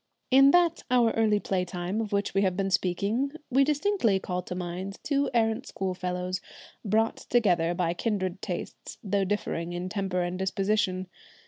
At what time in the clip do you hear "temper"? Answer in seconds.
9.89-10.23